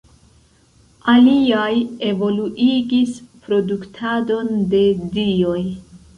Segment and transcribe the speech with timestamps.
[1.11, 1.75] Aliaj
[2.13, 3.13] evoluigis
[3.45, 4.83] produktadon de
[5.21, 5.61] dioj.